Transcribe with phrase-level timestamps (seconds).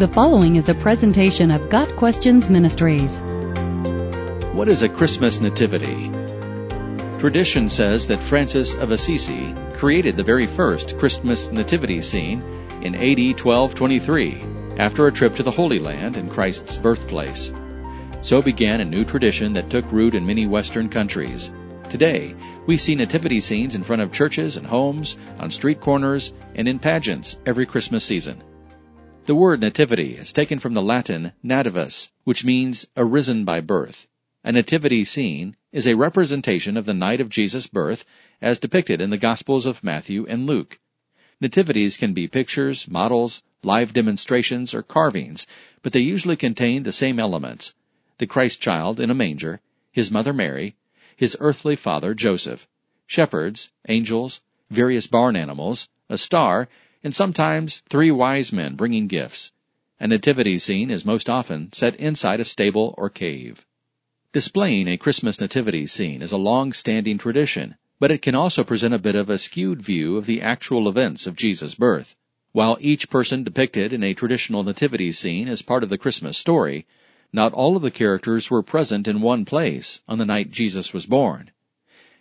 [0.00, 3.20] The following is a presentation of Got Questions Ministries.
[4.54, 6.08] What is a Christmas nativity?
[7.18, 12.40] Tradition says that Francis of Assisi created the very first Christmas nativity scene
[12.80, 14.42] in AD 1223
[14.78, 17.52] after a trip to the Holy Land and Christ's birthplace.
[18.22, 21.50] So began a new tradition that took root in many Western countries.
[21.90, 26.66] Today, we see nativity scenes in front of churches and homes, on street corners, and
[26.66, 28.42] in pageants every Christmas season.
[29.30, 34.08] The word nativity is taken from the Latin nativus, which means arisen by birth.
[34.42, 38.04] A nativity scene is a representation of the night of Jesus' birth
[38.42, 40.80] as depicted in the Gospels of Matthew and Luke.
[41.40, 45.46] Nativities can be pictures, models, live demonstrations, or carvings,
[45.80, 47.72] but they usually contain the same elements.
[48.18, 49.60] The Christ child in a manger,
[49.92, 50.74] his mother Mary,
[51.14, 52.66] his earthly father Joseph,
[53.06, 56.68] shepherds, angels, various barn animals, a star,
[57.02, 59.52] and sometimes three wise men bringing gifts.
[59.98, 63.66] A nativity scene is most often set inside a stable or cave.
[64.32, 68.98] Displaying a Christmas nativity scene is a long-standing tradition, but it can also present a
[68.98, 72.16] bit of a skewed view of the actual events of Jesus' birth.
[72.52, 76.86] While each person depicted in a traditional nativity scene is part of the Christmas story,
[77.32, 81.06] not all of the characters were present in one place on the night Jesus was
[81.06, 81.50] born.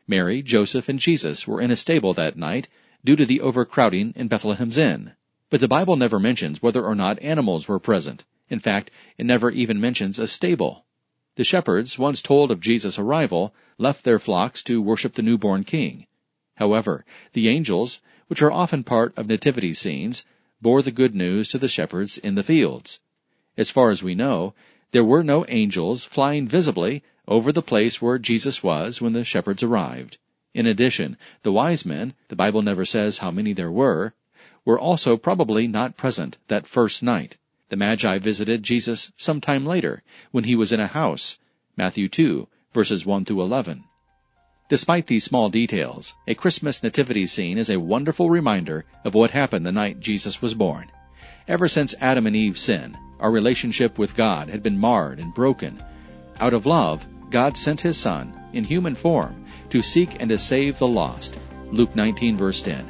[0.08, 2.67] Mary, Joseph, and Jesus were in a stable that night
[3.03, 5.14] due to the overcrowding in Bethlehem's Inn.
[5.50, 8.23] But the Bible never mentions whether or not animals were present.
[8.50, 10.86] In fact, it never even mentions a stable.
[11.36, 16.08] The shepherds, once told of Jesus' arrival, left their flocks to worship the newborn king.
[16.55, 20.25] However, the angels, which are often part of nativity scenes,
[20.61, 23.00] bore the good news to the shepherds in the fields.
[23.58, 24.53] As far as we know,
[24.92, 29.64] there were no angels flying visibly over the place where Jesus was when the shepherds
[29.64, 30.17] arrived.
[30.53, 34.14] In addition, the wise men, the Bible never says how many there were,
[34.66, 37.38] were also probably not present that first night.
[37.69, 41.39] The Magi visited Jesus some time later, when he was in a house.
[41.77, 43.83] Matthew 2, verses 1 through 11.
[44.70, 49.65] Despite these small details, a Christmas nativity scene is a wonderful reminder of what happened
[49.65, 50.92] the night Jesus was born.
[51.48, 55.83] Ever since Adam and Eve sinned, our relationship with God had been marred and broken.
[56.39, 60.80] Out of love, God sent His Son, in human form, to seek and to save
[60.80, 61.38] the lost.
[61.72, 62.88] Luke 19 verse 10.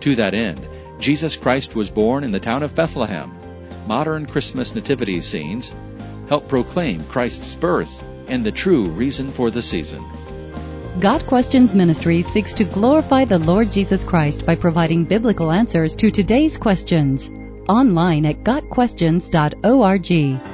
[0.00, 0.60] To that end,
[0.98, 3.34] Jesus Christ was born in the town of Bethlehem.
[3.86, 5.74] Modern Christmas nativity scenes
[6.28, 10.04] help proclaim Christ's birth and the true reason for the season.
[11.00, 16.10] Got Questions Ministry seeks to glorify the Lord Jesus Christ by providing biblical answers to
[16.10, 17.30] today's questions.
[17.68, 20.47] Online at GotQuestions.org.